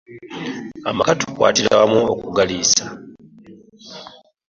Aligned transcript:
Amaka 0.89 1.11
tukwatira 1.19 1.71
wamu 1.79 1.99
okugaliisa. 2.13 2.85